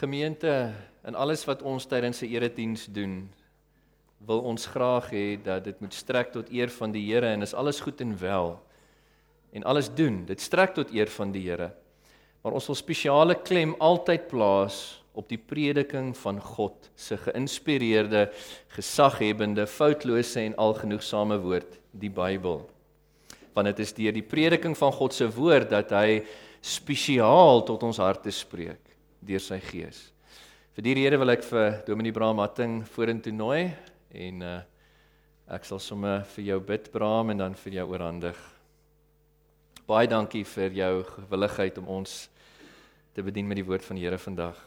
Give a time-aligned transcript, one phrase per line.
[0.00, 0.72] Gemeente,
[1.04, 3.28] in alles wat ons tydens 'n erediens doen,
[4.24, 7.54] wil ons graag hê dat dit moet strek tot eer van die Here en is
[7.54, 8.62] alles goed en wel.
[9.52, 11.72] En alles doen, dit strek tot eer van die Here.
[12.42, 18.32] Maar ons wil spesiale klem altyd plaas op die prediking van God se geïnspireerde,
[18.68, 22.70] gesaghebende, foutlose en algenoegsame woord, die Bybel.
[23.52, 26.24] Want dit is deur die prediking van God se woord dat hy
[26.60, 28.89] spesiaal tot ons harte spreek
[29.20, 30.08] deur sy gees.
[30.76, 33.70] Vir die rede wil ek vir Dominee Braam Hatting vorentoe nooi
[34.14, 34.58] en uh
[35.50, 38.36] ek sal sommer vir jou bid Braam en dan vir jou oorhandig.
[39.82, 42.28] Baie dankie vir jou gewilligheid om ons
[43.16, 44.60] te bedien met die woord van die Here vandag.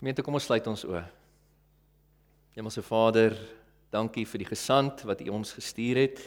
[0.00, 1.04] Gemeente, kom ons sluit ons oë.
[2.58, 3.38] Hemelse Vader,
[3.94, 6.18] dankie vir die gesant wat U ons gestuur het.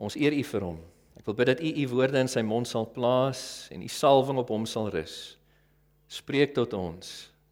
[0.00, 0.80] Ons eer U vir hom.
[1.20, 4.38] Ek wil bid dat U U woorde in sy mond sal plaas en U salwing
[4.40, 5.36] op hom sal rus.
[6.08, 7.10] Spreek tot ons.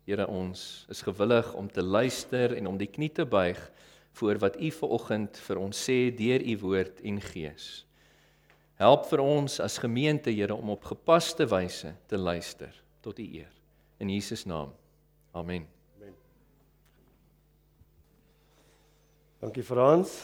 [0.08, 3.58] Here, ons is gewillig om te luister en om die knie te buig
[4.16, 7.66] voor wat U vanoggend vir ons sê deur U woord en gees.
[8.80, 12.72] Help vir ons as gemeente, Here, om op gepaste wyse te luister
[13.05, 13.52] tot U eer.
[14.00, 14.72] In Jesus naam.
[15.36, 15.69] Amen.
[15.98, 16.16] Amen.
[19.44, 20.16] Dankie Frans.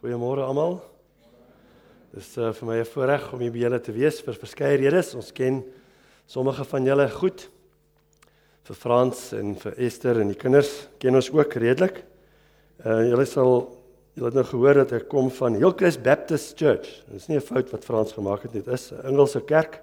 [0.00, 0.80] Goeiemôre almal.
[2.10, 5.14] Dis uh, vir my 'n voorreg om hier by julle te wees vir verskeie redes.
[5.14, 5.60] Ons ken
[6.26, 7.44] sommige van julle goed.
[8.66, 12.02] Vir Frans en vir Esther en die kinders ken ons ook redelik.
[12.82, 13.54] Uh julle sal
[14.18, 16.98] julle het nou gehoor dat ek kom van Hillcrest Baptist Church.
[17.06, 19.80] Dit is nie 'n fout wat Frans gemaak het nie, dit is 'n Engelse kerk.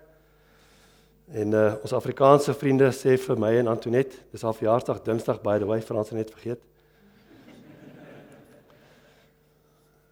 [1.32, 5.60] En uh ons Afrikaanse vriende sê vir my en Antoinette, dis haar verjaarsdag Dinsdag by
[5.60, 6.60] the way, Frans het net vergeet.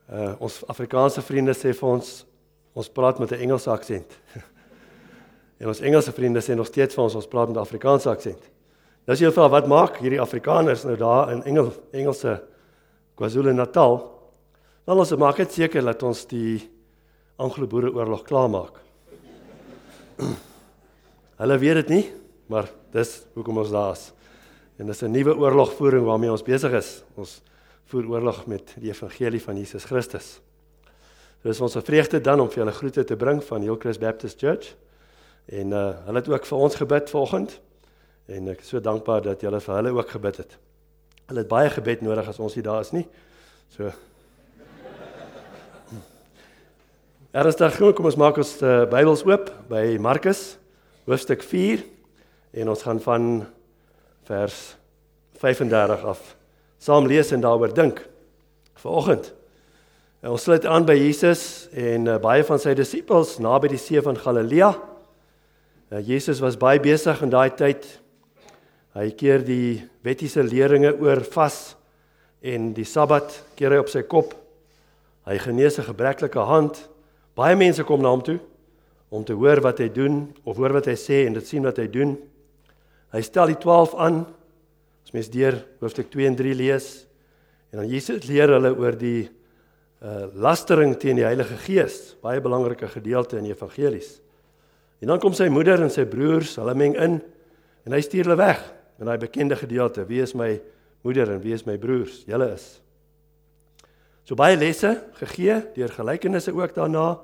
[0.06, 2.26] Uh ons Afrikaanse vriende sê vir ons
[2.76, 4.20] ons praat met 'n Engelse aksent.
[5.60, 8.42] en ons Engelse vriende sê nog steeds vir ons ons praat met 'n Afrikaanse aksent.
[9.06, 12.44] Nou as jy vra wat maak hierdie Afrikaners nou daar in Engel Engelse
[13.16, 14.12] KwaZulu-Natal?
[14.86, 16.70] Dan ons maak dit seker dat ons die
[17.38, 18.78] Anglo-Boereoorlog klaarmaak.
[21.42, 22.12] Hulle weet dit nie,
[22.48, 24.14] maar dis hoekom ons daar is.
[24.78, 27.04] En dis 'n nuwe oorlogvoering waarmee ons besig is.
[27.16, 27.42] Ons
[27.86, 30.42] voer oorlog met die evangelie van Jesus Christus.
[31.42, 34.74] So is ons vreugde dan om vir julle groete te bring van Hillcrest Baptist Church.
[35.46, 37.60] En uh hulle het ook vir ons gebid vanoggend.
[38.26, 40.58] En ek is so dankbaar dat julle vir hulle ook gebid het.
[41.30, 43.06] Hulle het baie gebed nodig as ons hier daar is nie.
[43.76, 43.92] So
[47.36, 50.58] Eerstig kom ons maak ons uh, Bybels oop by Markus
[51.06, 51.84] hoofstuk 4
[52.58, 53.46] en ons gaan van
[54.26, 54.58] vers
[55.38, 56.36] 35 af
[56.80, 58.02] saam lees en daaroor dink.
[58.82, 59.34] Vanoggend.
[60.26, 64.18] Ons sluit aan by Jesus en uh, baie van sy disippels naby die see van
[64.18, 64.72] Galilea.
[65.92, 67.86] Uh, Jesus was baie besig in daai tyd.
[68.98, 71.76] Hy keer die wettiese leringe oor vas
[72.42, 74.34] en die Sabbat keer hy op sy kop.
[75.30, 76.90] Hy genees 'n gebreklike hand.
[77.36, 78.40] Baie mense kom na hom toe
[79.10, 81.78] om te hoor wat hy doen of hoor wat hy sê en dit sien wat
[81.78, 82.18] hy doen.
[83.14, 84.26] Hy stel die 12 aan
[85.06, 86.90] As mens deur hoofstuk 2 en 3 lees
[87.70, 89.28] en dan Jesus leer hulle oor die
[90.06, 94.20] uh lastering teen die Heilige Gees, baie belangrike gedeelte in die evangelies.
[95.02, 97.20] En dan kom sy moeder en sy broers, hulle meng in
[97.86, 98.62] en hy stuur hulle weg
[99.00, 100.56] in daai bekende gedeelte: Wie is my
[101.06, 102.24] moeder en wie is my broers?
[102.28, 102.68] Julle is.
[104.26, 107.20] So baie lesse gegee deur gelykenisse ook daarna.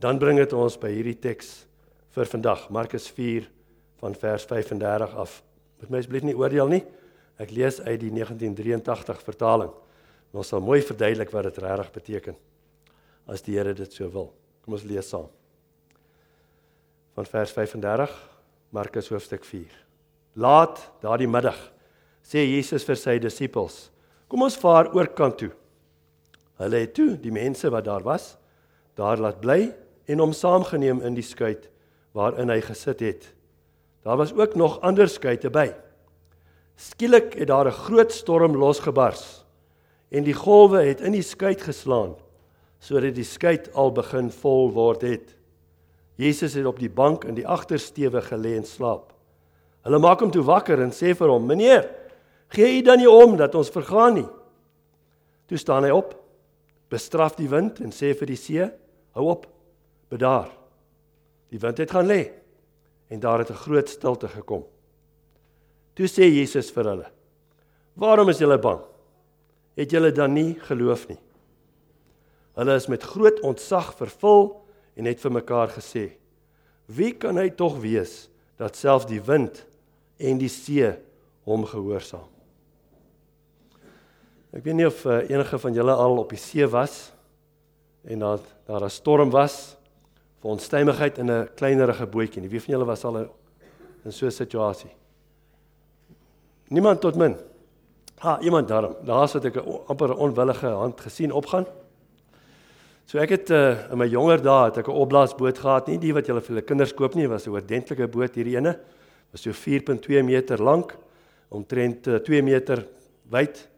[0.00, 1.64] Dan bring dit ons by hierdie teks
[2.14, 3.46] vir vandag, Markus 4
[4.02, 5.38] van vers 35 af.
[5.80, 6.82] Moet my asseblief nie oordeel nie.
[7.40, 9.72] Ek lees uit die 1983 vertaling.
[10.34, 12.36] Ons sal mooi verduidelik wat dit regtig beteken
[13.30, 14.32] as die Here dit so wil.
[14.64, 15.28] Kom ons lees saam.
[17.14, 18.14] Van vers 35
[18.74, 19.70] Markus hoofstuk 4.
[20.34, 21.58] Laat daardie middag
[22.24, 23.90] sê Jesus vir sy disippels:
[24.28, 25.52] "Kom ons vaar oor kant toe."
[26.58, 28.36] Hulle het toe die mense wat daar was,
[28.94, 29.74] daar laat bly
[30.06, 31.70] en hom saamgeneem in die skuit
[32.14, 33.32] waarin hy gesit het.
[34.04, 35.72] Daar was ook nog ander skuite by.
[36.76, 39.44] Skielik het daar 'n groot storm losgebars
[40.10, 42.14] en die golwe het in die skei geslaan
[42.78, 45.36] sodat die skei al begin vol word het.
[46.20, 49.12] Jesus het op die bank in die agtersteewe gelê en slaap.
[49.82, 51.88] Hulle maak hom toe wakker en sê vir hom: "Meneer,
[52.48, 54.28] gee u dan nie om dat ons vergaan nie?"
[55.46, 56.14] Toe staan hy op,
[56.88, 58.70] bestraf die wind en sê vir die see:
[59.12, 59.46] "Hou op,
[60.08, 60.50] bedaar."
[61.50, 62.30] Die wind het gaan lê
[63.08, 64.64] en daar het 'n groot stilte gekom.
[65.94, 67.08] Toe sê Jesus vir hulle:
[67.94, 68.80] "Waarom is julle bang?
[69.76, 71.18] Het julle dan nie geloof nie?"
[72.54, 74.64] Hulle is met groot ontzag vervul
[74.94, 76.12] en het vir mekaar gesê:
[76.86, 79.64] Wie kan hy tog wees dat selfs die wind
[80.18, 80.92] en die see
[81.48, 82.28] hom gehoorsaam?
[84.54, 87.10] Ek weet nie of uh, enige van julle al op die see was
[88.06, 89.76] en dat daar 'n storm was
[90.40, 92.48] vir onstuimigheid in 'n kleinerige bootjie.
[92.48, 93.16] Wie van julle was al
[94.04, 94.90] in so 'n situasie?
[96.68, 97.36] Niemand tot min.
[98.24, 98.88] Ha, iemand daar.
[99.04, 101.66] Daar's wat ek 'n amper onwillige hand gesien opgaan.
[103.04, 106.12] So ek het uh, in my jonger dae het ek 'n opblaasboot gehad, nie die
[106.14, 108.78] wat julle vir julle kinders koop nie, was 'n oordentlike boot hierdie ene.
[109.30, 110.96] Was so 4.2 meter lank,
[111.50, 112.86] omtrent uh, 2 meter
[113.30, 113.68] wyd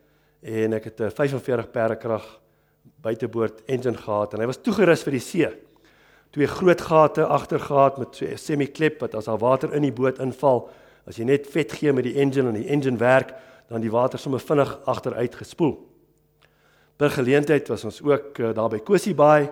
[0.42, 2.40] en ek het 'n uh, 45 perde krag
[3.02, 5.48] buiteboord engine gehad en hy was toegerus vir die see.
[6.30, 10.18] Twee groot gate agtergaat met so 'n semi-klep wat as daar water in die boot
[10.18, 10.70] inval,
[11.06, 13.32] as jy net vet gee met die engine en die engine werk,
[13.70, 15.76] dan die water sommer vinnig agteruit gespoel.
[16.96, 19.50] Per geleentheid was ons ook uh, daar by Kosie Baai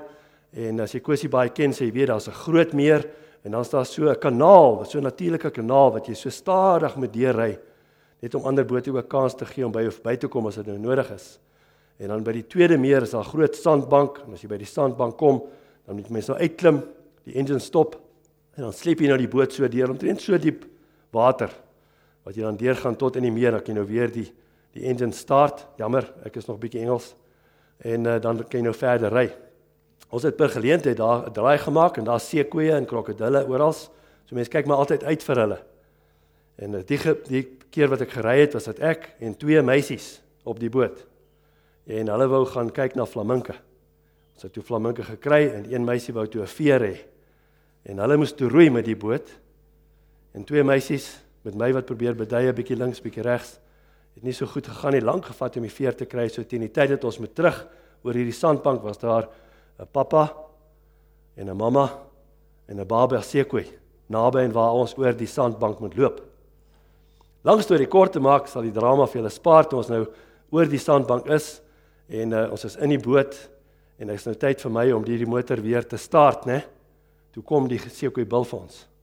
[0.54, 3.04] en as jy Kosie Baai ken, sê jy weet daar's 'n groot meer
[3.44, 7.12] en dan's daar so 'n kanaal, so 'n natuurlike kanaal wat jy so stadig moet
[7.12, 7.58] deurry
[8.22, 10.54] net om ander bote ook kans te gee om by of by te kom as
[10.54, 11.38] dit nou nodig is.
[11.98, 14.66] En dan by die tweede meer is daar groot sandbank en as jy by die
[14.66, 15.42] sandbank kom,
[15.86, 16.82] dan moet jy mens nou uitklim,
[17.24, 18.00] die engine stop
[18.56, 20.64] en dan sleep jy nou die boot so deur omtrent so diep
[21.14, 21.52] water
[22.24, 24.30] wat jy dan deurgaan tot in die meer, dan kan jy nou weer die
[24.74, 25.66] die engine start.
[25.78, 27.12] Jammer, ek is nog bietjie Engels
[27.84, 29.28] en uh, dan kan jy nou verder ry.
[30.14, 33.72] Ons het per geleentheid daar 'n draai gemaak en daar seekoeie en krokodille oral.
[33.72, 35.60] So mense kyk maar altyd uit vir hulle.
[36.56, 40.20] En uh, die die keer wat ek gery het, was dit ek en twee meisies
[40.44, 41.06] op die boot.
[41.86, 43.54] En hulle wou gaan kyk na flaminke.
[44.34, 46.96] Ons het toe flaminke gekry en een meisie wou toe 'n veer hê.
[47.84, 49.28] En hulle moes toe roei met die boot.
[50.34, 51.12] En twee meisies
[51.46, 53.58] met my wat probeer beduie bietjie links, bietjie regs
[54.14, 56.28] het nie so goed gegaan nie, lank gevat om die veer te kry.
[56.30, 57.56] So teen die tyd dat ons moet terug
[58.04, 59.28] oor hierdie sandbank was daar
[59.78, 60.32] 'n pappa
[61.36, 61.90] en 'n mamma
[62.68, 63.66] en 'n baba seekoei
[64.06, 66.20] naby en waar ons oor die sandbank moet loop.
[67.44, 70.06] Langs toe die kort te maak, sal die drama vir julle spaar toe ons nou
[70.50, 71.60] oor die sandbank is
[72.08, 73.34] en uh, ons is in die boot
[73.98, 76.64] en dit is nou tyd vir my om hierdie motor weer te start, né?
[77.32, 78.93] Toe kom die seekoei bil vir ons.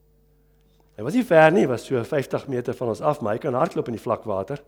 [0.97, 3.55] Hy was nie ver nie, was so 50 meter van ons af, maar hy kan
[3.55, 4.61] hardloop in die vlak water.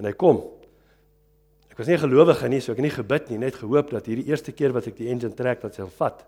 [0.00, 0.40] En hy kom.
[1.72, 4.26] Ek was nie gelowige nie, so ek het nie gebid nie, net gehoop dat hierdie
[4.28, 6.24] eerste keer wat ek die engine trek dat hy sal vat.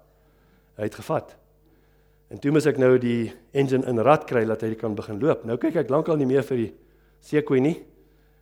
[0.79, 1.35] Hy het gevat.
[2.33, 5.45] En toe moet ek nou die engine in rad kry dat hy kan begin loop.
[5.45, 6.71] Nou kyk ek lankal nie meer vir die
[7.25, 7.77] seekoei nie.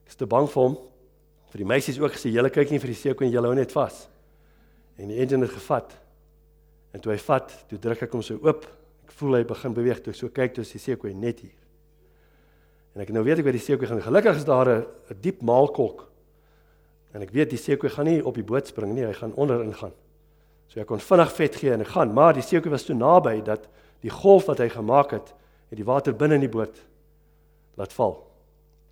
[0.07, 0.77] Ek is te bang vir hom.
[1.53, 4.05] Vir die meisies ook gesê, julle kyk nie vir die seekoei, julle hou net vas.
[4.97, 5.91] En die engine het gevat.
[6.95, 8.65] En toe hy vat, toe druk ek hom so oop.
[9.23, 11.55] Voel hy begin beweeg, toe so kyk toe is die seekoei net hier.
[12.97, 14.03] En ek nou weet ek waar die seekoei gaan.
[14.03, 14.87] Gelukkig is daar 'n
[15.23, 16.09] diep maalkolk.
[17.15, 19.63] En ek weet die seekoei gaan nie op die boot spring nie, hy gaan onder
[19.63, 19.93] ingaan.
[20.69, 23.43] So ek kon vinnig vet gee en ek gaan, maar die seekoei was so naby
[23.45, 23.69] dat
[24.01, 25.35] die golf wat hy gemaak het,
[25.69, 26.77] het die water binne in die boot
[27.77, 28.27] laat val.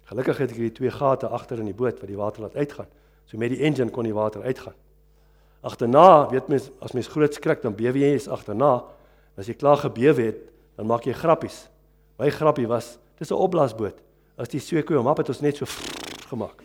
[0.04, 2.88] Gelukkig het ek hierdie twee gate agter in die boot wat die water laat uitgaan.
[3.26, 4.74] So met die engine kon die water uitgaan.
[5.62, 8.84] Agterna, weet mens, as mens groot skrik, dan bewe jy eens agterna.
[9.40, 10.40] As jy klaar gebewe het,
[10.76, 11.64] dan maak jy grappies.
[12.20, 13.98] My grappie was Dis 'n opblaasboot.
[14.36, 15.66] As die seekoe hom op het ons net so
[16.32, 16.62] gemaak.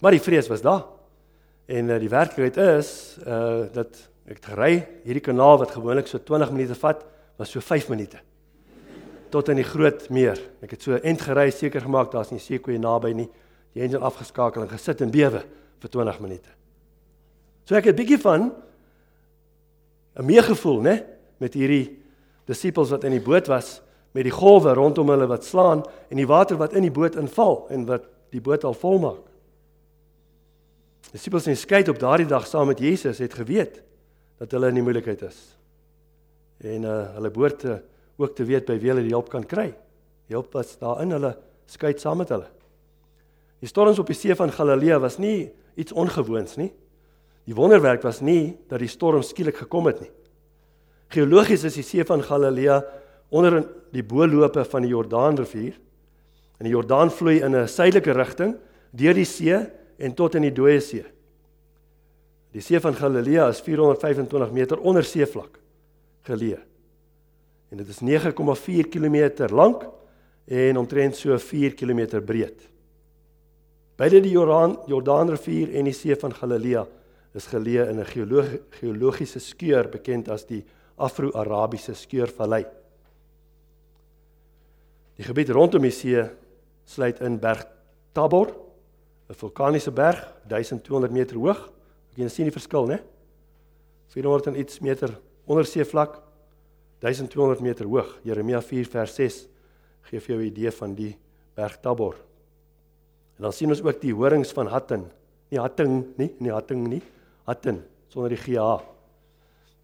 [0.00, 0.84] Maar die vrees was daar.
[1.66, 6.52] En uh, die werklikheid is uh dat ek ry hierdie kanaal wat gewoonlik so 20
[6.52, 7.04] minute vat,
[7.36, 8.20] was so 5 minute.
[9.30, 10.38] Tot in die groot meer.
[10.62, 13.28] Ek het so end gery seker gemaak daar's nie seekoe naby nie.
[13.74, 15.42] Die engine afgeskakel en gesit en bewe
[15.80, 16.57] vir 20 minute.
[17.68, 18.48] So ek het bietjie van
[20.16, 21.04] 'n meegevoel, né,
[21.36, 22.00] met hierdie
[22.46, 23.82] disippels wat in die boot was
[24.12, 27.66] met die golwe rondom hulle wat slaan en die water wat in die boot inval
[27.68, 29.24] en wat die boot al vol maak.
[31.12, 33.82] Disippels in skei op daardie dag saam met Jesus het geweet
[34.38, 35.38] dat hulle in die moeilikheid is.
[36.64, 37.64] En uh hulle behoort
[38.16, 39.74] ook te weet by wie hulle die hulp kan kry.
[40.26, 42.48] Die hulp was daar in hulle skei saam met hulle.
[43.60, 46.72] Die storms op die see van Galilea was nie iets ongewoons nie.
[47.48, 50.10] Die wonderwerk was nie dat die storm skielik gekom het nie.
[51.14, 52.82] Geologies is die see van Galilea
[53.32, 55.78] onder in die boelope van die Jordaanrivier.
[56.58, 58.56] En die Jordaan vloei in 'n suidelike rigting
[58.92, 59.56] deur die see
[59.98, 61.04] en tot in die Dooie See.
[62.52, 65.58] Die see van Galilea is 425 meter onder seevlak
[66.22, 66.58] geleë.
[67.70, 69.88] En dit is 9,4 km lank
[70.46, 72.68] en omtrent so 4 km breed.
[73.96, 76.86] Beide die Jordaan Jordaanrivier en die see van Galilea
[77.38, 78.10] is geleë in 'n
[78.80, 80.64] geologiese skeur bekend as die
[80.96, 82.64] Afro-Arabiese skeurvallei.
[85.16, 86.24] Die gebied rondom die see
[86.84, 87.66] sluit in Berg
[88.12, 88.54] Tabor,
[89.28, 90.18] 'n vulkaniese berg,
[90.48, 91.70] 1200 meter hoog.
[92.16, 93.02] Jy sien die verskil, né?
[94.08, 96.22] 400 en iets meter onder seevlak,
[97.00, 98.18] 1200 meter hoog.
[98.24, 99.48] Jeremia 4 vers 6
[100.02, 101.16] gee vir jou 'n idee van die
[101.54, 102.14] berg Tabor.
[103.36, 105.04] En dan sien ons ook die horings van Hattin.
[105.50, 107.02] Nie Hatting nie, nie Hatting nie,
[107.48, 107.80] Hattin
[108.12, 108.82] sonder die GH.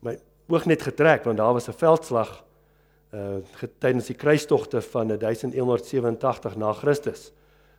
[0.04, 0.18] My
[0.52, 2.44] oog net getrek want daar was 'n veldslag
[3.14, 3.40] uh
[3.78, 7.32] tydens die kruistogte van 1187 na Christus.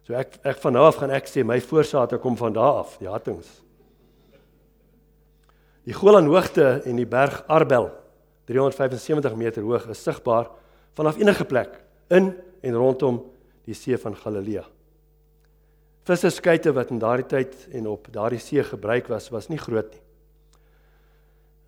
[0.04, 2.98] So ek ek van nou af gaan ek sê my voorsate kom van daar af,
[2.98, 3.62] die Hattings.
[5.84, 7.92] Die Golan hoogte en die berg Arbel
[8.46, 10.50] 375 meter hoog is sigbaar
[10.94, 13.32] vanaf enige plek in en rondom
[13.66, 14.64] die see van Galilea.
[16.06, 20.02] Visserskeite wat in daardie tyd en op daardie see gebruik was, was nie groot nie.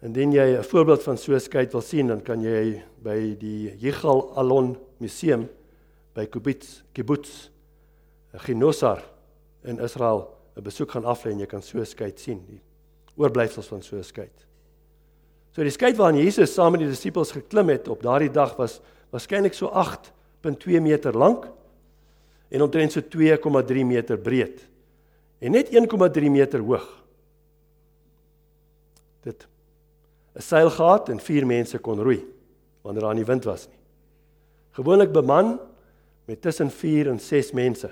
[0.06, 3.74] Indien jy 'n voorbeeld van so 'n skei wil sien, dan kan jy by die
[3.79, 5.50] Yigal Alon Museum
[6.13, 7.50] by Kibbutz Kibbutz
[8.34, 9.03] Ginosar
[9.63, 12.62] in Israel 'n besoek gaan aflê en jy kan so 'n skei sien, die
[13.17, 14.29] oorblyfsels van so 'n skei.
[15.51, 18.82] So die skei waarna Jesus saam met die disippels geklim het op daardie dag was
[19.12, 21.48] waarskynlik so 8.2 meter lank
[22.49, 24.63] en omtrent so 2,3 meter breed
[25.39, 26.87] en net 1,3 meter hoog.
[29.23, 29.47] Dit
[30.35, 32.25] 'n seil gehad en vier mense kon roei
[32.81, 33.77] wanneer daar nie wind was nie.
[34.71, 35.59] Gewoonlik beman
[36.25, 37.89] met tussen 4 en 6 mense.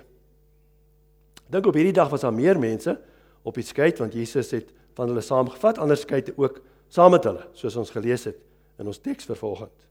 [1.50, 3.00] Dink op hierdie dag was daar meer mense
[3.44, 7.48] op die skei want Jesus het van hulle saamgevat, ander skeite ook saam met hulle,
[7.54, 8.38] soos ons gelees het
[8.80, 9.86] in ons teks vervolgend.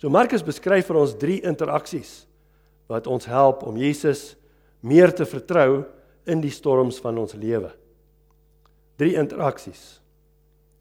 [0.00, 2.26] So Markus beskryf vir ons drie interaksies
[2.90, 4.34] wat ons help om Jesus
[4.82, 5.84] meer te vertrou
[6.28, 7.70] in die storms van ons lewe.
[9.00, 10.00] Drie interaksies.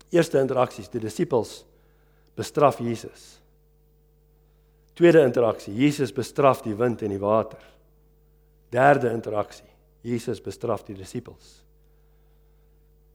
[0.10, 1.62] Eerste interaksies, die disippels
[2.40, 3.38] bestraf Jesus.
[4.98, 7.62] Tweede interaksie, Jesus bestraf die wind en die water.
[8.74, 9.68] Derde interaksie,
[10.04, 11.60] Jesus bestraf die disippels.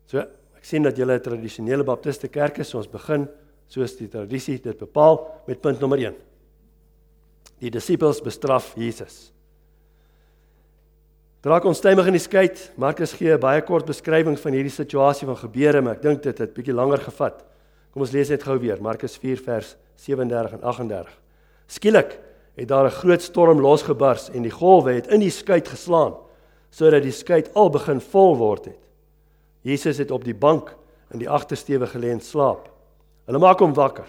[0.09, 0.23] So,
[0.57, 3.29] ek sien dat julle 'n tradisionele baptiste kerk is, so ons begin
[3.69, 6.15] soos die tradisie dit bepaal met punt nommer 1.
[7.65, 9.31] Die disippels bestraf Jesus.
[11.45, 12.51] Draak ons stemmig in die skei.
[12.81, 16.39] Markus gee 'n baie kort beskrywing van hierdie situasie van gebeure, maar ek dink dit
[16.39, 17.45] het bietjie langer gevat.
[17.93, 21.13] Kom ons lees net gou weer Markus 4 vers 37 en 38.
[21.67, 22.19] Skielik
[22.57, 26.15] het daar 'n groot storm losgebars en die golwe het in die skei geslaan
[26.71, 28.81] sodat die skei al begin vol word het.
[29.63, 30.77] Jesus het op die bank
[31.13, 32.69] in die agtersteewe gelê en slaap.
[33.27, 34.07] Hulle maak hom wakker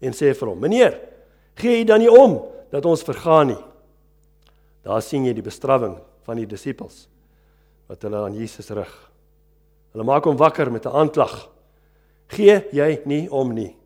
[0.00, 0.98] en sê vir hom: "Meneer,
[1.54, 3.64] gee jy dan nie om dat ons vergaan nie?"
[4.86, 7.08] Daar sien jy die bestrawing van die disippels
[7.88, 8.92] wat hulle aan Jesus rig.
[9.92, 11.48] Hulle maak hom wakker met 'n aanklag.
[12.28, 13.76] Gee jy nie om nie.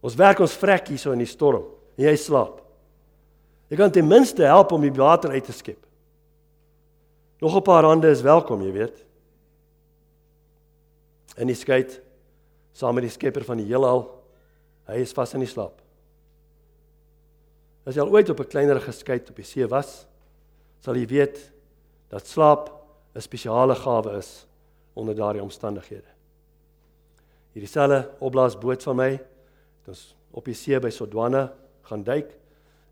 [0.00, 1.64] Ons werk ons vrek hier so in die storm
[1.96, 2.60] en jy slaap.
[3.70, 5.86] Jy kan ten minste help om die water uit te skep.
[7.40, 9.04] Nog 'n paar hande is welkom, jy weet.
[11.36, 11.86] En die skei
[12.72, 14.06] saam met die Skepper van die heelal,
[14.86, 15.83] hy is vas in die slaap.
[17.84, 20.06] As jy al ooit op 'n kleiner geskei op die see was,
[20.80, 21.52] sal jy weet
[22.08, 22.70] dat slaap
[23.14, 24.46] 'n spesiale gawe is
[24.94, 26.10] onder daardie omstandighede.
[27.52, 32.32] Hierdie selfe opblaasboot van my het ons op die see by Sodwana gaan duik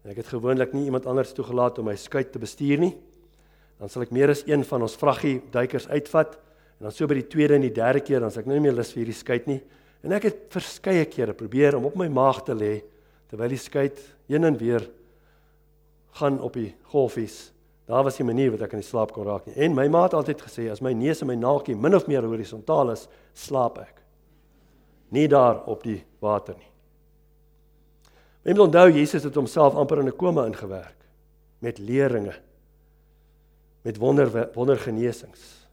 [0.05, 2.97] en ek het gewoonlik nie iemand anders toegelaat om my skuit te bestuur nie.
[3.79, 6.35] Dan sal ek meer as een van ons vraggie duikers uitvat
[6.79, 8.69] en dan so by die tweede en die derde keer dan sal ek nou nie
[8.69, 9.61] meer lus vir hierdie skuit nie.
[10.03, 12.83] En ek het verskeie kere probeer om op my maag te lê
[13.33, 13.99] terwyl die skuit
[14.29, 14.85] heen en weer
[16.21, 17.49] gaan op die golfies
[17.85, 19.55] Daar was 'n manier wat ek in die slaap kon raak nie.
[19.55, 22.23] En my ma het altyd gesê as my neus en my naakie min of meer
[22.23, 24.03] horisontaal is, slaap ek.
[25.09, 26.71] Nie daar op die water nie.
[28.43, 30.97] Mens onthou Jesus het homself amper in 'n koma ingewerk
[31.59, 32.35] met leringe
[33.83, 35.67] met wonder wondergenesings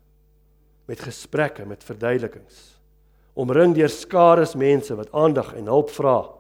[0.85, 2.79] met gesprekke met verduidelikings
[3.33, 6.38] omring deur skare mense wat aandag en hulp vra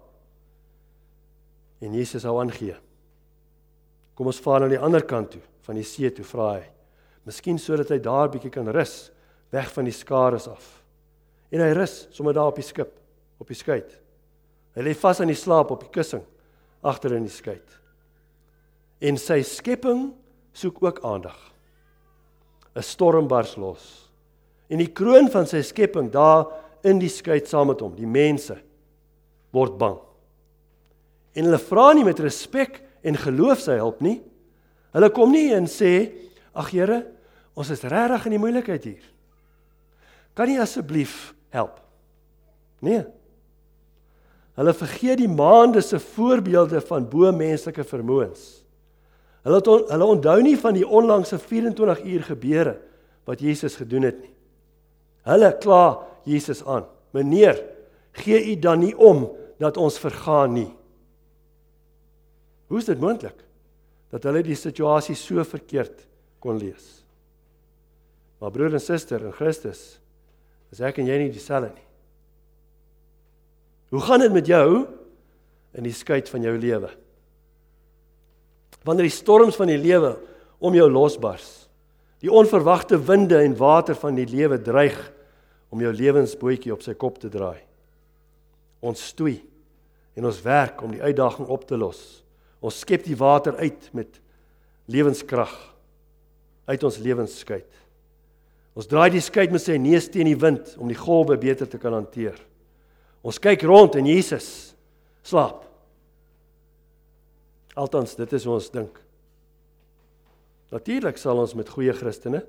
[1.81, 2.77] en Jesus hou aangee
[4.19, 6.63] kom ons vaar na die ander kant toe van die see toe vra hy.
[7.23, 9.13] Miskien sodat hy daar bietjie kan rus,
[9.55, 10.65] weg van die skares af.
[11.55, 12.91] En hy rus sommer daar op die skip,
[13.39, 13.77] op die skei.
[14.75, 16.25] Hy lê vas aan die slaap op die kussing
[16.83, 17.55] agter in die skei.
[18.99, 20.09] En sy skepping
[20.51, 21.39] soek ook aandag.
[22.75, 24.11] 'n Storm bars los.
[24.67, 26.45] En die kroon van sy skepping daar
[26.83, 28.59] in die skei saam met hom, die mense
[29.51, 30.08] word bang.
[31.35, 34.19] En hulle vra nie met respek en geloof sy hulp nie,
[34.95, 36.11] Hulle kom nie en sê,
[36.55, 37.05] "Ag Here,
[37.55, 39.03] ons is regtig in die moeilikheid hier.
[40.35, 41.79] Kan U asseblief help?"
[42.81, 43.05] Nee.
[44.55, 48.63] Hulle vergeet die maande se voorbeelde van bo menslike vermoëns.
[49.43, 52.77] Hulle het on, hulle onthou nie van die onlangse 24 uur gebeure
[53.25, 54.33] wat Jesus gedoen het nie.
[55.23, 57.63] Hulle kla Jesus aan: "Meneer,
[58.11, 60.78] gee u dan nie om dat ons vergaan nie?"
[62.69, 63.37] Hoe is dit moontlik
[64.13, 66.05] dat hulle die situasie so verkeerd
[66.41, 66.99] kon lees?
[68.39, 69.97] Maar broer en suster in Christus,
[70.69, 71.87] is ek en jy nie dieselfde nie.
[73.89, 74.85] Hoe gaan dit met jou
[75.73, 76.91] in die skei van jou lewe?
[78.85, 80.13] Wanneer die storms van die lewe
[80.61, 81.65] om jou losbars,
[82.21, 84.97] die onverwagte winde en water van die lewe dreig
[85.73, 87.59] om jou lewensbootjie op sy kop te draai.
[88.85, 89.39] Ons stoei
[90.15, 92.21] en ons werk om die uitdaging op te los.
[92.59, 94.19] Ons skep die water uit met
[94.89, 95.53] lewenskrag
[96.69, 97.63] uit ons lewensskei.
[98.77, 101.79] Ons draai die skei met sy neus teen die wind om die golwe beter te
[101.81, 102.37] kan hanteer.
[103.25, 104.75] Ons kyk rond en Jesus
[105.25, 105.65] slaap.
[107.79, 108.93] Altans dit is ons dink.
[110.69, 112.43] Natuurlik sal ons met goeie Christene,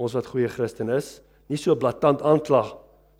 [0.00, 2.72] ons wat goeie Christen is, nie so blaatant aanklag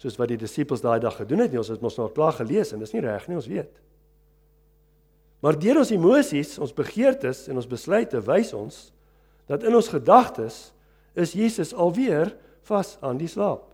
[0.02, 1.60] soos wat die disippels daai dag gedoen het nie.
[1.62, 3.70] Ons het mos nou klaar gelees en dis nie reg nie, ons weet.
[5.44, 8.78] Maar deur ons emosies, ons begeertes en ons besluite wys ons
[9.50, 10.70] dat in ons gedagtes
[11.20, 12.30] is Jesus alweer
[12.64, 13.66] vas aan die slaap.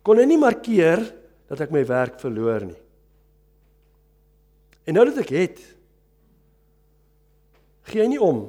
[0.00, 1.04] Kon hy nie markeer
[1.52, 2.78] dat ek my werk verloor nie.
[4.88, 5.60] En nou dat ek het,
[7.92, 8.46] gee hy nie om.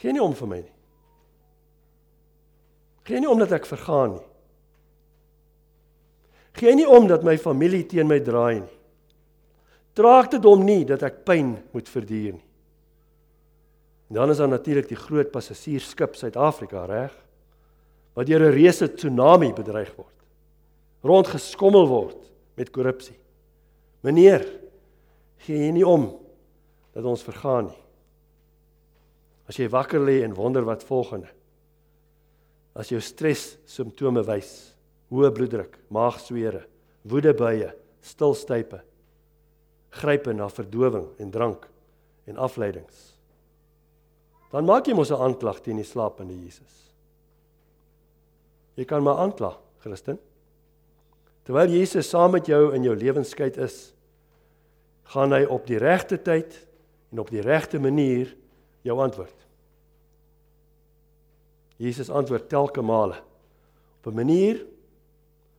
[0.00, 0.74] Gee nie om vir my nie.
[3.04, 4.26] Gee nie om dat ek vergaan nie.
[6.58, 8.77] Gee nie om dat my familie teen my draai nie.
[9.98, 12.44] Draag dit hom nie dat ek pyn moet verduur nie.
[14.08, 17.12] En dan is daar natuurlik die groot passasiersskip Suid-Afrika, reg?
[18.14, 20.14] Wat deur 'n reuse tsunami bedreig word.
[21.02, 23.18] Rondgeskommel word met korrupsie.
[24.02, 24.46] Meneer,
[25.44, 26.18] gee jy nie om
[26.94, 27.82] dat ons vergaan nie.
[29.48, 31.28] As jy wakker lê en wonder wat volgende.
[32.74, 34.74] As jou stres simptome wys,
[35.10, 36.66] hoë bloeddruk, maagswere,
[37.02, 38.82] woedebuie, stilstype,
[39.98, 41.68] grype na verdowing en drank
[42.28, 43.18] en afleidings
[44.52, 46.92] dan maak jy mos 'n aanklag teen die slapende Jesus.
[48.74, 50.18] Jy kan maar aankla, Christen.
[51.42, 53.94] Terwyl Jesus saam met jou in jou lewenskyk is,
[55.02, 56.66] gaan hy op die regte tyd
[57.12, 58.36] en op die regte manier
[58.82, 59.34] jou antwoord.
[61.76, 63.22] Jesus antwoord telke male
[63.98, 64.64] op 'n manier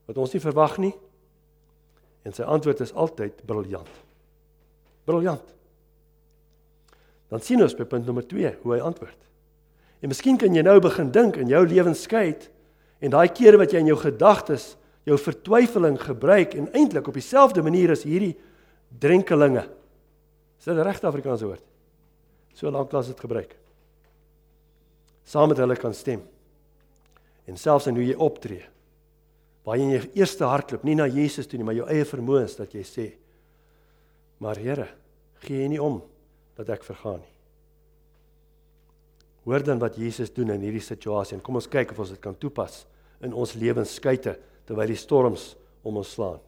[0.05, 0.95] wat ons nie verwag nie.
[2.23, 4.08] En sy antwoord is altyd briljant.
[5.09, 5.55] Briljant
[7.29, 9.17] dan sien ons by punt nommer 2 hoe hy antwoord.
[10.01, 12.47] En miskien kan jy nou begin dink in jou lewenskyk
[13.03, 14.73] en daai kere wat jy in jou gedagtes
[15.07, 18.33] jou vertwyfeling gebruik en eintlik op dieselfde manier as hierdie
[19.01, 19.67] drenkelinge.
[20.59, 21.63] Is dit 'n regte Afrikaanse woord?
[22.53, 23.55] So lank laat dit gebruik.
[25.23, 26.21] Saam met hulle kan stem.
[27.45, 28.65] En selfs in hoe jy optree.
[29.65, 32.73] Jy in jou eerste hardloop nie na Jesus toe nie, maar jou eie vermoëns dat
[32.73, 33.13] jy sê:
[34.39, 34.87] "Maar Here,
[35.39, 36.01] gee jy nie om
[36.55, 37.35] dat ek vergaan nie.
[39.43, 42.21] Hoor dan wat Jesus doen in hierdie situasie en kom ons kyk of ons dit
[42.21, 42.85] kan toepas
[43.25, 44.35] in ons lewensskeite
[44.67, 46.39] terwyl die storms om ons slaan.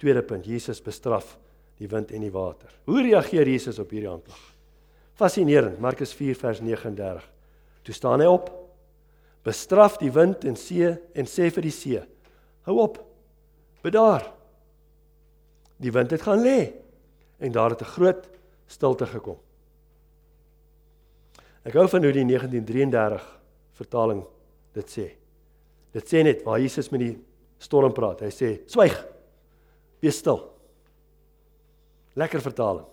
[0.00, 1.36] Tweede punt, Jesus bestraf
[1.80, 2.72] die wind en die water.
[2.88, 4.40] Hoe reageer Jesus op hierdie aanklag?
[5.18, 7.26] Fascinerend, Markus 4 vers 39.
[7.84, 8.48] Toe staan hy op,
[9.44, 12.00] bestraf die wind en see en sê vir die see:
[12.64, 13.00] "Hou op.
[13.82, 14.32] Bedaar."
[15.80, 16.72] Die wind het gaan lê
[17.40, 18.28] en daar het 'n groot
[18.66, 19.38] stilte gekom.
[21.64, 23.40] Ek hou van hoe die 1933
[23.76, 24.22] vertaling
[24.72, 25.10] dit sê.
[25.92, 27.18] Dit sê net waar Jesus met die
[27.58, 28.20] storm praat.
[28.20, 29.06] Hy sê: "Swyg.
[30.00, 30.40] Wees stil."
[32.14, 32.86] Lekker vertaling.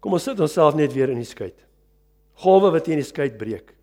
[0.00, 1.52] Kom ons sit onsself net weer in die skei.
[2.42, 3.74] Golwe wat teen die skei breek.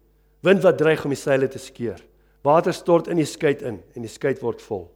[0.42, 2.02] Wind wat dreig om die seile te skeur.
[2.44, 4.90] Water stort in die skei in en die skei word vol.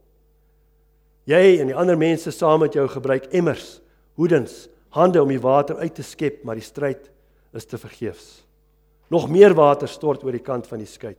[1.26, 3.80] Jy en die ander mense saam met jou gebruik emmers
[4.16, 7.10] hoedens, hande om die water uit te skep, maar die stryd
[7.56, 8.46] is te vergeefs.
[9.12, 11.14] Nog meer water stort oor die kant van die skei.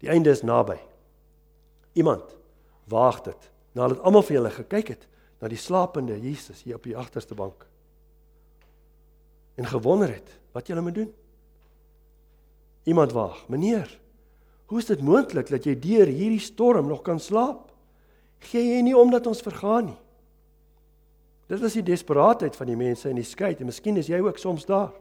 [0.00, 0.78] Die einde is naby.
[1.96, 2.36] Iemand
[2.90, 5.06] waag dit nadat almal vir julle gekyk het
[5.40, 7.64] na die slapende Jesus hier op die agterste bank.
[9.60, 11.10] En gewonder het wat julle moet doen.
[12.88, 13.92] Iemand waag, meneer,
[14.66, 17.69] hoe is dit moontlik dat jy deur hierdie storm nog kan slaap?
[18.40, 19.98] Gee jy nie omdat ons vergaan nie?
[21.50, 24.38] Dit was die desperaatheid van die mense in die skei en miskien is jy ook
[24.38, 24.92] soms daar.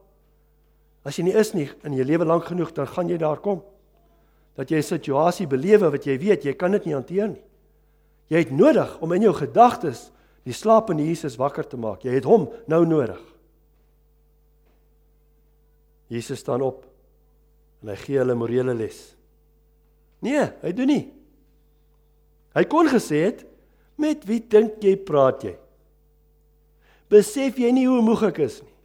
[1.06, 3.62] As jy nie is nie in jou lewe lank genoeg dan gaan jy daar kom.
[4.58, 7.44] Dat jy 'n situasie belewe wat jy weet jy kan dit nie hanteer nie.
[8.30, 10.12] Jy het nodig om in jou gedagtes
[10.44, 12.04] die slapende Jesus wakker te maak.
[12.04, 13.20] Jy het hom nou nodig.
[16.08, 16.86] Jesus staan op.
[17.82, 18.98] en hy gee hulle morele les.
[20.20, 21.04] Nee, hy doen nie.
[22.56, 23.46] Hy kon gesê het,
[23.98, 25.56] "Met wie dink jy praat jy?"
[27.10, 28.76] Besef jy nie hoe moeg ek is nie?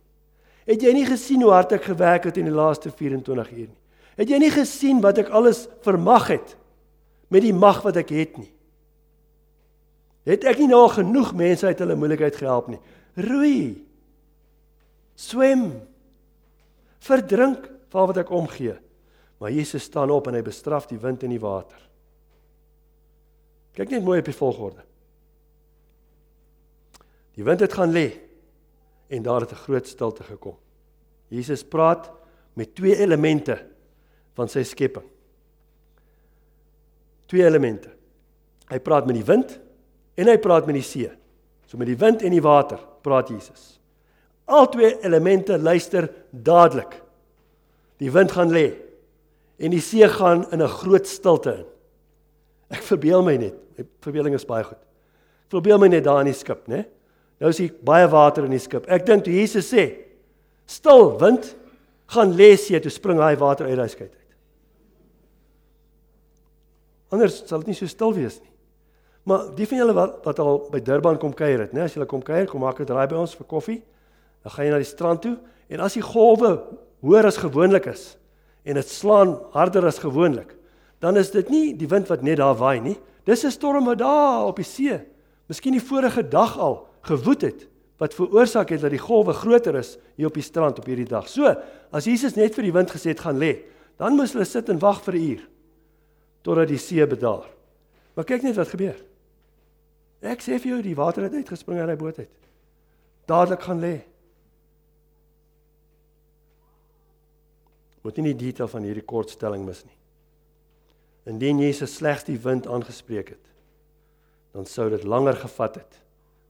[0.64, 3.81] Het jy nie gesien hoe hard ek gewerk het in die laaste 24 uur nie?
[4.16, 6.57] Het jy nie gesien wat ek alles vermag het
[7.29, 8.50] met die mag wat ek het nie?
[10.24, 12.81] Het ek nie nou genoeg mense uit hulle moeilikheid gehelp nie?
[13.20, 13.85] Roei.
[15.20, 15.66] Swem.
[17.05, 18.79] Verdrink vir wat ek omgee.
[19.42, 21.77] Maar Jesus staan op en hy bestraf die wind en die water.
[23.75, 24.85] Kyk net mooi op die volgorde.
[27.35, 28.13] Die wind het gaan lê
[29.11, 30.57] en daar het 'n groot stilte gekom.
[31.29, 32.11] Jesus praat
[32.53, 33.67] met twee elemente
[34.35, 35.07] van sy skepping.
[37.27, 37.91] Twee elemente.
[38.69, 39.61] Hy praat met die wind
[40.15, 41.11] en hy praat met die see.
[41.67, 43.81] So met die wind en die water praat Jesus.
[44.45, 47.03] Al twee elemente luister dadelik.
[47.97, 48.75] Die wind gaan lê
[49.57, 51.74] en die see gaan in 'n groot stilte in.
[52.75, 54.81] Ek verbeel my net, my verbeeling is baie goed.
[55.47, 56.85] Ek verbeel my net daar in die skip, né?
[57.43, 58.89] Nou is hier baie water in die skip.
[58.91, 59.85] Ek dink toe Jesus sê,
[60.67, 61.55] "Stil, wind,
[62.09, 64.25] gaan lê see toe spring daai water uit daai skei uit."
[67.13, 68.51] Anders sal dit nie so stil wees nie.
[69.25, 72.07] Maar die van julle wat wat al by Durban kom kuier het, né, as julle
[72.07, 73.83] kom kuier, kom maak 'n draai by ons vir koffie.
[74.43, 75.39] Dan gaan jy na die strand toe
[75.71, 76.63] en as die golwe
[77.03, 78.17] hoër as gewoonlik is
[78.65, 80.55] en dit slaan harder as gewoonlik,
[80.98, 82.96] dan is dit nie die wind wat net daar waai nie.
[83.24, 85.00] Dis 'n storm wat daar op die see,
[85.48, 89.96] miskien die vorige dag al gewoed het wat veroorsaak het dat die golwe groter is
[90.16, 91.28] hier op die strand op hierdie dag.
[91.28, 91.54] So,
[91.90, 93.64] as Jesus net vir die wind gesê het gaan lê,
[93.96, 95.48] dan moes hulle sit en wag vir 'n uur
[96.42, 97.48] totdat die see bedaar.
[98.14, 98.96] Maar kyk net wat gebeur.
[100.20, 102.30] Ek sê vir jou die water het uitgespring uit die boot uit.
[103.26, 104.00] Dadelik gaan lê.
[108.02, 109.96] Moet nie die detail van hierdie kortstelling mis nie.
[111.25, 113.53] Indien Jesus slegs die wind aangespreek het,
[114.53, 116.01] dan sou dit langer gevat het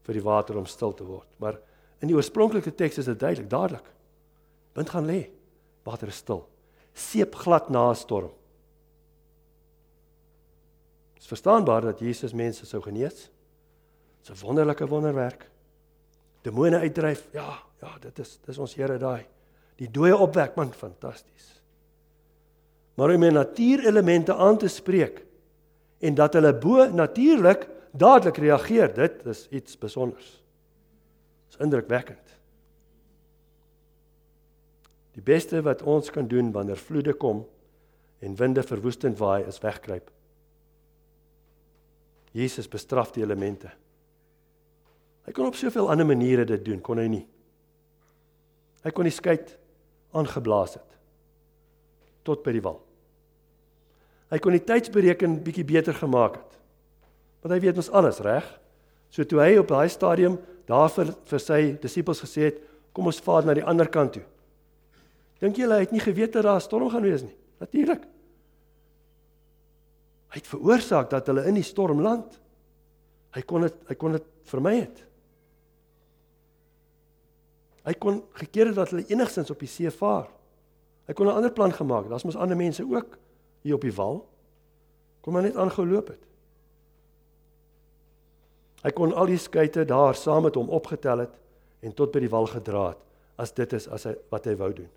[0.05, 1.29] vir die water om stil te word.
[1.41, 1.61] Maar
[2.03, 3.87] in die oorspronklike teks is dit duidelik, dadelik.
[4.75, 5.21] Wind gaan lê,
[5.87, 6.43] water is stil.
[6.95, 8.33] Seep glad na 'n storm.
[11.15, 13.31] Dit is verstaanbaar dat Jesus mense sou genees.
[14.21, 15.51] Dis 'n wonderlike wonderwerk.
[16.43, 17.29] Demone uitdryf.
[17.33, 19.27] Ja, ja, dit is dis ons Here daai.
[19.77, 21.63] Die dooie opwek, man, fantasties.
[22.95, 25.25] Maar om 'n natuurelemente aan te spreek
[25.99, 30.43] en dat hulle bo natuurlik dadelik reageer, dit is iets spesiaals.
[31.47, 32.35] Dis indrukwekkend.
[35.13, 37.47] Die beste wat ons kan doen wanneer vloede kom
[38.19, 40.11] en winde verwoestend waai, is wegkruip.
[42.31, 43.71] Jesus bestraf die elemente.
[45.25, 47.27] Hy kon op soveel ander maniere dit doen, kon hy nie.
[48.83, 49.39] Hy kon die skei
[50.13, 50.94] aangeblaas het
[52.25, 52.81] tot by die wal.
[54.33, 56.59] Hy kon die tydsberekening bietjie beter gemaak het.
[57.45, 58.47] Want hy weet ons alles, reg?
[59.13, 62.63] So toe hy op daai stadium daar vir vir sy disippels gesê het,
[62.97, 64.25] kom ons vaar na die ander kant toe.
[65.43, 67.37] Dink julle hy het nie geweet dat daar 'n storm gaan wees nie?
[67.61, 68.03] Natuurlik.
[70.33, 72.41] Hy het veroorsaak dat hulle in die storm land.
[73.35, 75.05] Hy kon dit hy kon dit vermy het.
[77.85, 80.31] Hy kon gekeer het dat hulle enigstens op die see vaar.
[81.07, 82.11] Hy kon 'n ander plan gemaak het.
[82.11, 83.19] Daar's mos ander mense ook
[83.61, 84.29] hier op die wal.
[85.21, 86.23] Kom maar net aangeloop het.
[88.83, 91.33] Hy kon al die skeite daar saam met hom opgetel het
[91.81, 93.01] en tot by die wal gedra het
[93.37, 94.91] as dit is as hy wat hy wou doen.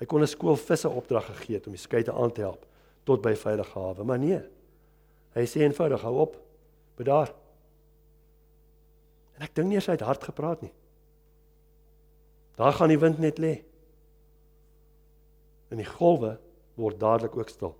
[0.00, 2.66] Hy kon 'n skool visse opdrag gegee het om die skeite aan te help
[3.04, 4.40] tot by veilige hawe, maar nee.
[5.34, 6.36] Hy sê eenvoudig hou op.
[6.96, 7.32] Bedaar.
[9.36, 10.72] En ek dink nie hy het hard gepraat nie.
[12.56, 13.62] Daar gaan die wind net lê.
[15.70, 16.34] En die golwe
[16.80, 17.76] word dadelik ook stil.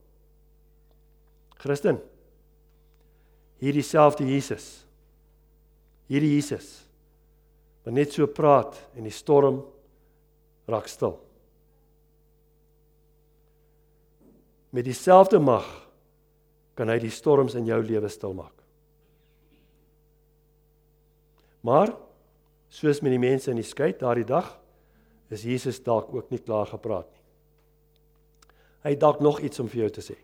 [1.61, 1.99] Christen.
[3.61, 4.71] Hierdie selfde Jesus.
[6.09, 6.91] Hierdie Jesus
[7.85, 9.63] wat net so praat en die storm
[10.71, 11.17] raak stil.
[14.71, 15.67] Met dieselfde mag
[16.79, 18.55] kan hy die storms in jou lewe stil maak.
[21.67, 21.93] Maar
[22.71, 24.53] soos met die mense in die skei daardie dag
[25.33, 27.20] is Jesus dalk ook nie klaar gepraat nie.
[28.85, 30.17] Hy het dalk nog iets om vir jou te sê.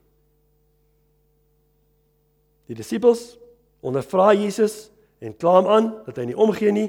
[2.67, 3.37] Die disippels
[3.85, 4.89] ondervra Jesus
[5.23, 6.89] en kla hom aan dat hy nie omgee nie.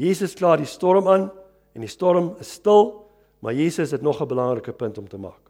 [0.00, 1.28] Jesus kla die storm aan
[1.76, 2.90] en die storm is stil,
[3.44, 5.40] maar Jesus het nog 'n belangrike punt om te maak.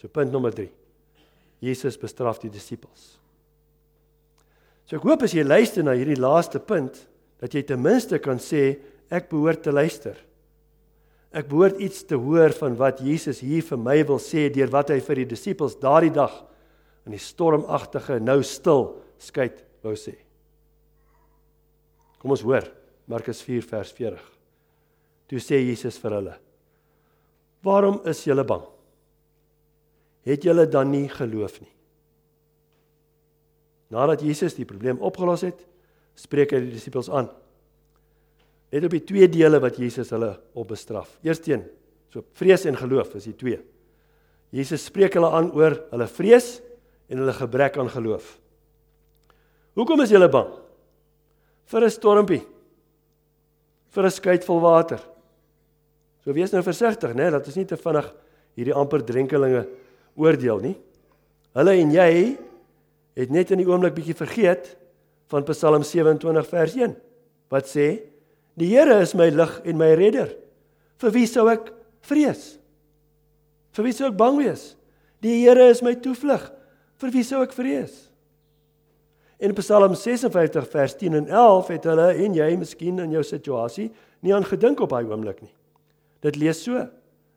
[0.00, 0.70] So punt nommer 3.
[1.58, 3.18] Jesus bestraf die disippels.
[4.84, 7.06] So ek hoop as jy luister na hierdie laaste punt
[7.40, 8.78] dat jy ten minste kan sê
[9.10, 10.16] ek behoort te luister
[11.34, 14.92] Ek behoort iets te hoor van wat Jesus hier vir my wil sê deur wat
[14.94, 16.36] hy vir die disippels daardie dag
[17.04, 18.86] in die stormagtige nou stil
[19.18, 19.48] skei
[19.82, 20.14] wou sê.
[22.22, 22.68] Kom ons hoor
[23.10, 24.22] Markus 4 vers 40.
[25.28, 26.38] Toe sê Jesus vir hulle:
[27.66, 28.62] "Waarom is julle bang?
[30.24, 31.72] Het julle dan nie geloof nie?"
[33.90, 35.58] Nadat Jesus die probleem opgelos het,
[36.14, 37.28] spreek hy die disippels aan.
[38.72, 41.18] Net op die twee dele wat Jesus hulle op bestraf.
[41.22, 41.64] Eersteen,
[42.12, 43.60] so vrees en geloof is die twee.
[44.54, 46.60] Jesus spreek hulle aan oor hulle vrees
[47.10, 48.36] en hulle gebrek aan geloof.
[49.74, 50.52] Hoekom is julle bang?
[51.66, 52.42] Vir 'n stormpie.
[53.90, 55.00] Vir 'n skuit vol water.
[56.24, 58.14] So wees nou versigtig, né, dat ons nie te vinnig
[58.56, 59.66] hierdie amper drenkelinge
[60.16, 60.76] oordeel nie.
[61.54, 62.38] Hulle en jy
[63.14, 64.76] het net in die oomblik bietjie vergeet
[65.30, 66.96] van Psalm 27 vers 1
[67.52, 68.02] wat sê
[68.60, 70.30] Die Here is my lig en my redder.
[71.02, 71.72] Vir wie sou ek
[72.06, 72.54] vrees?
[73.74, 74.74] Vir wie sou ek bang wees?
[75.24, 76.46] Die Here is my toevlug.
[77.02, 77.96] Vir wie sou ek vrees?
[79.42, 83.88] In Psalm 56 vers 10 en 11 het hulle en jy miskien in jou situasie
[84.24, 85.52] nie aan gedink op daai oomblik nie.
[86.24, 86.78] Dit lees so: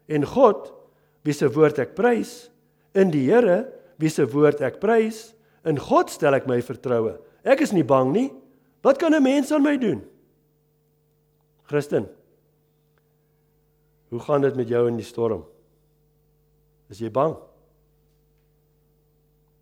[0.08, 0.70] En God,
[1.26, 2.52] wie se woord ek prys,
[2.96, 3.66] in die Here,
[3.98, 5.32] wie se woord ek prys,
[5.68, 7.18] in God stel ek my vertroue.
[7.44, 8.30] Ek is nie bang nie.
[8.86, 10.06] Wat kan 'n mens aan my doen?
[11.68, 12.08] Christen.
[14.08, 15.44] Hoe gaan dit met jou in die storm?
[16.88, 17.36] Is jy bang?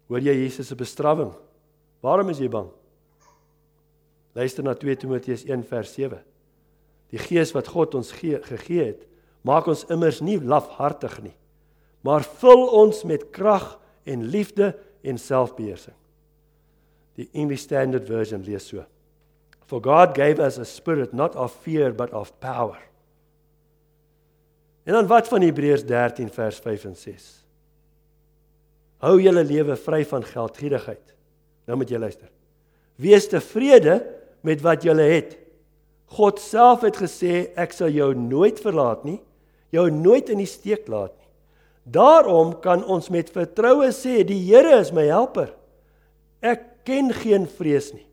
[0.05, 1.33] Hoor jy Jesus se bestrawing?
[2.05, 2.69] Waarom is jy bang?
[4.37, 6.21] Luister na 2 Timoteus 1 vers 7.
[7.13, 9.05] Die gees wat God ons gee, gegee het,
[9.45, 11.35] maak ons immers nie lafhartig nie,
[12.05, 13.75] maar vul ons met krag
[14.09, 14.73] en liefde
[15.05, 15.95] en selfbeheersing.
[17.15, 18.83] Die English Standard Version lees so:
[19.65, 22.77] For God gave us a spirit not of fear but of power.
[24.85, 27.25] En dan wat van Hebreërs 13 vers 5 en 6?
[29.01, 31.15] Hou julle lewe vry van geldgierigheid.
[31.65, 32.29] Nou moet jy luister.
[33.01, 33.99] Wees tevrede
[34.45, 35.33] met wat julle het.
[36.13, 39.17] God self het gesê ek sal jou nooit verlaat nie,
[39.73, 41.25] jou nooit in die steek laat nie.
[41.97, 45.51] Daarom kan ons met vertroue sê die Here is my helper.
[46.45, 48.05] Ek ken geen vrees nie.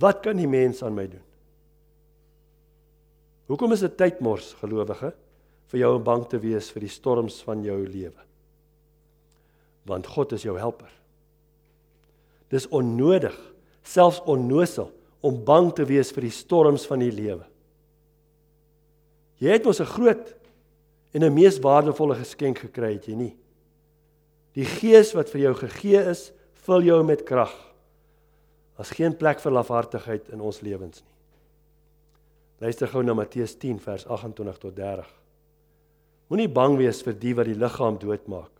[0.00, 1.24] Wat kan die mens aan my doen?
[3.46, 5.12] Hoekom is dit tydmors, gelowige,
[5.70, 8.22] vir jou om bang te wees vir die storms van jou lewe?
[9.86, 10.90] Want God is jou helper.
[12.50, 13.34] Dis onnodig,
[13.86, 14.90] selfs onnosel
[15.26, 17.46] om bang te wees vir die storms van die lewe.
[19.42, 20.34] Jy het mos 'n groot
[21.14, 23.36] en 'n mees waardevolle geskenk gekry, het jy nie?
[24.54, 26.32] Die Gees wat vir jou gegee is,
[26.64, 27.65] vul jou met krag.
[28.76, 31.12] Daar's geen plek vir lafhartigheid in ons lewens nie.
[32.60, 35.08] Luister gou na Matteus 10 vers 28 tot 30.
[36.32, 38.50] Moenie bang wees vir die wat die liggaam doodmaak,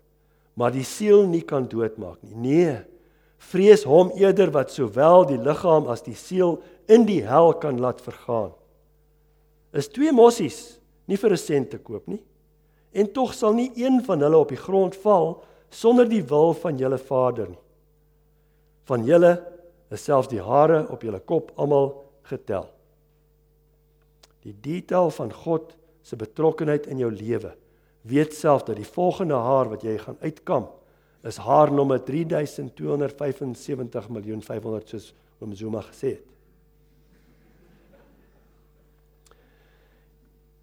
[0.56, 2.36] maar die siel nie kan doodmaak nie.
[2.36, 2.76] Nee,
[3.50, 6.58] vrees hom eerder wat sowel die liggaam as die siel
[6.92, 8.52] in die hel kan laat vergaan.
[9.76, 12.22] Is twee mossies nie vir 'n sent te koop nie.
[12.92, 16.78] En tog sal nie een van hulle op die grond val sonder die wil van
[16.78, 17.64] julle Vader nie.
[18.84, 19.55] Van julle
[19.90, 21.92] is selfs die hare op julle kop almal
[22.26, 22.68] getel.
[24.46, 25.74] Die detail van God
[26.06, 27.54] se betrokkenheid in jou lewe.
[28.06, 30.68] Weet self dat die volgende haar wat jy gaan uitkam
[31.26, 35.10] is haar nommer 3275 miljoen 500 soos
[35.42, 36.26] oom Zuma gesê het.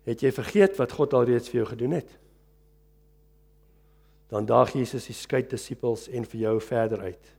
[0.08, 2.10] Het jy vergeet wat God alreeds vir jou gedoen het?
[4.32, 7.34] Dan daag Jesus die skei disippels en vir jou verder uit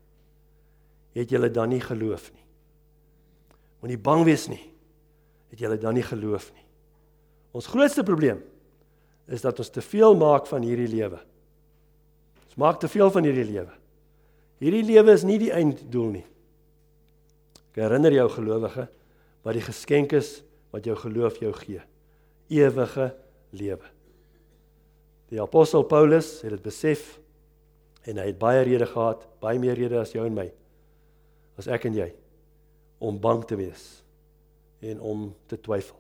[1.15, 2.43] het julle dan nie geloof nie.
[3.85, 4.63] Moenie bang wees nie.
[5.53, 6.65] Het julle dan nie geloof nie.
[7.55, 8.41] Ons grootste probleem
[9.31, 11.21] is dat ons te veel maak van hierdie lewe.
[12.49, 13.77] Ons maak te veel van hierdie lewe.
[14.63, 16.25] Hierdie lewe is nie die einddoel nie.
[17.73, 18.89] Ek herinner jou gelowige
[19.45, 20.39] wat die geskenk is
[20.75, 21.83] wat jou geloof jou gee.
[22.51, 23.13] Ewige
[23.55, 23.93] lewe.
[25.31, 27.15] Die apostel Paulus het dit besef
[28.05, 30.51] en hy het baie redes gehad, baie meer redes as jou en my
[31.61, 32.11] as ek en jy
[33.05, 33.85] om bang te wees
[34.85, 35.99] en om te twyfel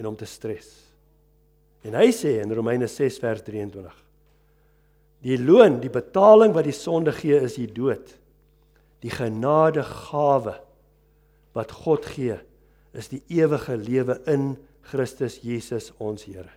[0.00, 0.70] en om te stres.
[1.82, 3.98] En hy sê in Romeine 6 vers 23
[5.22, 8.08] Die loon, die betaling wat die sonde gee is die dood.
[9.06, 10.56] Die genadegawe
[11.54, 12.40] wat God gee
[12.96, 14.56] is die ewige lewe in
[14.90, 16.50] Christus Jesus ons Here.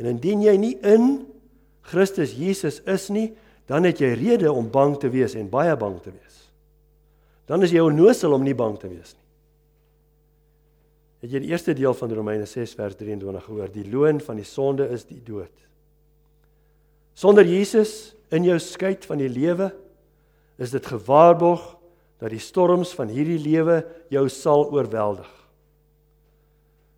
[0.00, 1.26] En indien jy nie in
[1.84, 3.28] Christus Jesus is nie,
[3.70, 6.38] dan het jy rede om bang te wees en baie bang te wees.
[7.46, 9.20] Dan is jy onnosel om nie bang te wees nie.
[11.22, 13.70] Het jy die eerste deel van Romeine 6 vers 23 gehoor?
[13.70, 15.52] Die loon van die sonde is die dood.
[17.14, 19.68] Sonder Jesus in jou skei van die lewe
[20.58, 21.62] is dit gewaarborg
[22.22, 25.28] dat die storms van hierdie lewe jou sal oorweldig.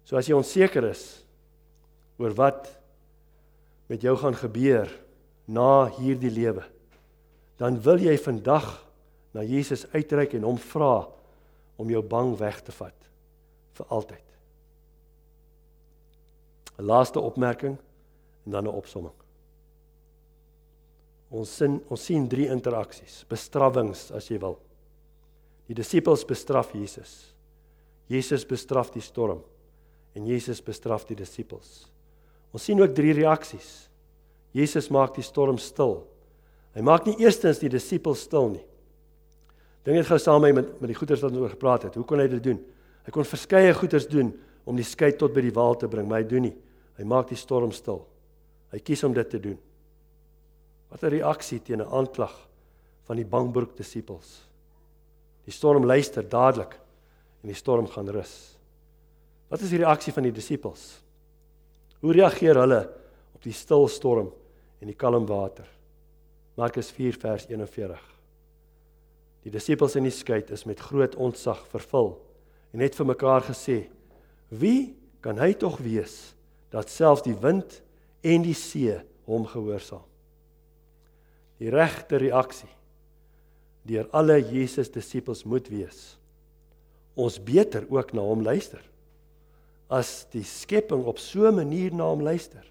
[0.05, 1.05] So as jy onseker is
[2.21, 2.69] oor wat
[3.91, 4.89] met jou gaan gebeur
[5.47, 6.65] na hierdie lewe,
[7.61, 8.67] dan wil jy vandag
[9.35, 11.07] na Jesus uitreik en hom vra
[11.77, 13.11] om jou bang weg te vat
[13.75, 14.25] vir altyd.
[16.79, 17.77] 'n Laaste opmerking
[18.47, 19.15] en dan 'n opsomming.
[21.31, 24.59] Ons sien ons sien drie interaksies, bestrawings as jy wil.
[25.67, 27.35] Die disippels bestraf Jesus.
[28.07, 29.43] Jesus bestraf die storm
[30.15, 31.89] en Jesus bestraf die disippels.
[32.53, 33.89] Ons sien ook drie reaksies.
[34.55, 36.05] Jesus maak die storm stil.
[36.75, 38.63] Hy maak nie eerstens die disippels stil nie.
[39.85, 41.99] Dink net gou saam met met die goeters wat ons oor gepraat het.
[41.99, 42.61] Hoe kon hy dit doen?
[43.05, 44.31] Hy kon verskeie goeters doen
[44.65, 46.55] om die skei tot by die wal te bring, maar hy doen nie.
[46.97, 48.01] Hy maak die storm stil.
[48.73, 49.59] Hy kies om dit te doen.
[50.91, 52.33] Wat 'n reaksie teen 'n aanklag
[53.07, 54.47] van die bangbroek disippels.
[55.45, 56.79] Die storm luister dadelik
[57.43, 58.57] en die storm gaan rus.
[59.51, 61.03] Wat is die reaksie van die disippels?
[62.01, 62.89] Hoe reageer hulle
[63.35, 64.33] op die stil storm
[64.85, 65.65] en die kalm water?
[66.61, 68.03] Markus 4 vers 41.
[69.49, 72.13] Die disippels in die skei is met groot ontzag vervul
[72.77, 73.89] en het vir mekaar gesê:
[74.53, 74.95] "Wie
[75.25, 76.35] kan hy tog wees
[76.69, 77.81] dat selfs die wind
[78.21, 80.05] en die see hom gehoorsaam?"
[81.61, 82.71] die regte reaksie
[83.85, 86.15] deur alle Jesus disippels moet wees.
[87.21, 88.81] Ons beter ook na hom luister.
[89.93, 92.65] As die skepping op so 'n manier na hom luister,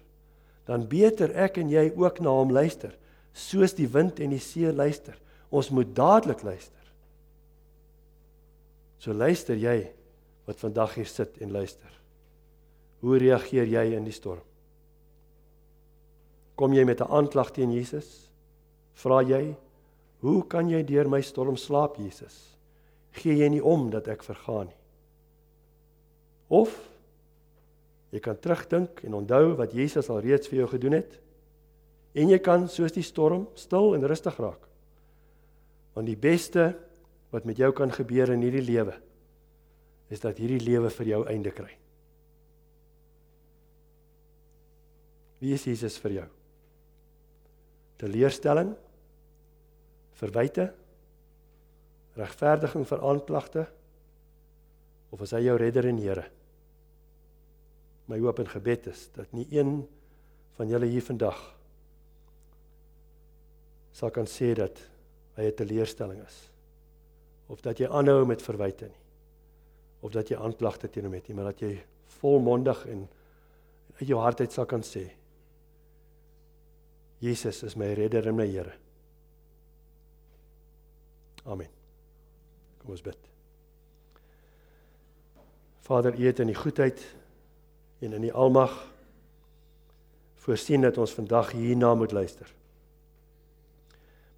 [0.68, 2.94] dan beter ek en jy ook na hom luister,
[3.34, 5.16] soos die wind en die see luister.
[5.54, 6.80] Ons moet dadelik luister.
[8.98, 9.90] So luister jy
[10.48, 11.90] wat vandag hier sit en luister.
[13.04, 14.42] Hoe reageer jy in die storm?
[16.56, 18.30] Kom jy met 'n aanklag teen Jesus?
[18.94, 19.56] Vra jy,
[20.20, 22.56] hoe kan jy deur my storm slaap, Jesus?
[23.12, 24.80] Gee jy nie om dat ek vergaan nie?
[26.48, 26.93] Of
[28.14, 31.16] jy kan terugdink en onthou wat Jesus al reeds vir jou gedoen het
[32.14, 34.68] en jy kan soos die storm stil en rustig raak.
[35.98, 36.68] Want die beste
[37.34, 38.94] wat met jou kan gebeur in hierdie lewe
[40.14, 41.72] is dat hierdie lewe vir jou einde kry.
[45.42, 46.28] Wie is Jesus vir jou?
[47.98, 48.70] Teleurstelling
[50.20, 50.68] verwyte
[52.14, 53.66] regverdiging vir aanklagte
[55.10, 56.28] of is hy jou redder en Here
[58.10, 59.76] my hoop en gebed is dat nie een
[60.58, 61.38] van julle hier vandag
[63.94, 64.80] sal kan sê dat
[65.36, 66.50] hy 'n teleurstelling is
[67.48, 69.02] of dat jy aanhou met verwyte nie
[70.00, 71.84] of dat jy aanklagte teen hom het nie maar dat jy
[72.20, 73.08] volmondig en
[74.00, 75.10] uit jou hart uit sal kan sê
[77.20, 78.84] Jesus is my redder en my Here
[81.44, 81.68] Amen.
[82.80, 83.30] Kom ons bid.
[85.84, 87.02] Vader, U het in die goedheid
[88.00, 88.74] en in die almag
[90.44, 92.48] voorsien dat ons vandag hierna moet luister.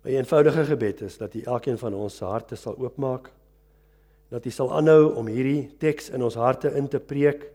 [0.07, 3.33] My eenvoudige gebed is dat U elkeen van ons se harte sal oopmaak,
[4.31, 7.49] dat U sal aanhou om hierdie teks in ons harte in te preek,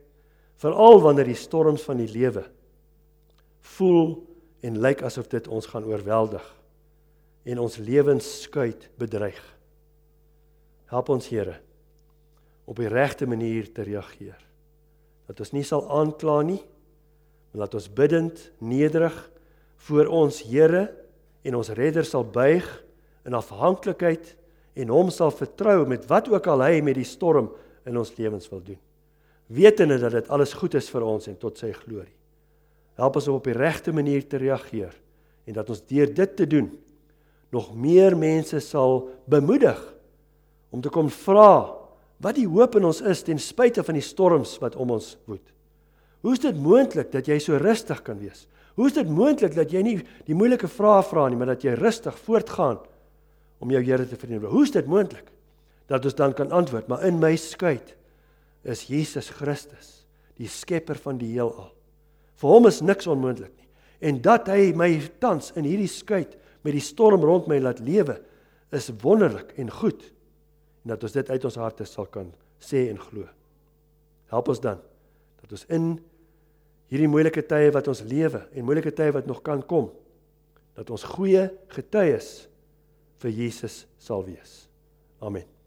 [0.60, 2.44] veral wanneer die storms van die lewe
[3.62, 4.28] voel
[4.66, 6.44] en lyk asof dit ons gaan oorweldig
[7.50, 9.42] en ons lewensskuit bedreig.
[10.92, 11.58] Help ons Here
[12.70, 14.38] op die regte manier te reageer.
[15.32, 16.60] Dat ons nie sal aankla nie,
[17.52, 19.16] maar dat ons bidtend, nederig
[19.88, 20.90] voor ons Here
[21.48, 22.68] en ons Redder sal buig
[23.24, 24.34] in afhanklikheid
[24.76, 27.48] en hom sal vertrou met wat ook al hy met die storm
[27.88, 28.80] in ons lewens wil doen.
[29.52, 32.16] Wetende dat dit alles goed is vir ons en tot sy glorie.
[33.00, 34.92] Help ons om op die regte manier te reageer
[35.48, 36.68] en dat ons deur dit te doen
[37.56, 39.80] nog meer mense sal bemoedig
[40.72, 41.81] om te kom vra
[42.22, 45.44] wat die hoop in ons is ten spyte van die storms wat om ons woed.
[46.22, 48.46] Hoe is dit moontlik dat jy so rustig kan wees?
[48.78, 49.96] Hoe is dit moontlik dat jy nie
[50.28, 52.80] die moeilike vrae vra nie, maar dat jy rustig voortgaan
[53.62, 54.46] om jou Here te verneem?
[54.46, 55.28] Hoe is dit moontlik
[55.90, 57.96] dat ons dan kan antwoord, maar in my skuit
[58.64, 60.06] is Jesus Christus,
[60.40, 61.72] die skepper van die heelal.
[62.40, 63.68] Vir hom is niks onmoontlik nie.
[64.08, 68.16] En dat hy my tans in hierdie skuit met die storm rond my laat lewe
[68.74, 70.06] is wonderlik en goed
[70.84, 73.28] en dat ons dit uit ons harte sal kan sê en glo.
[74.32, 74.82] Help ons dan
[75.42, 75.88] dat ons in
[76.92, 79.90] hierdie moeilike tye wat ons lewe en moeilike tye wat nog kan kom
[80.78, 82.34] dat ons goeie getuies
[83.22, 84.66] vir Jesus sal wees.
[85.22, 85.61] Amen.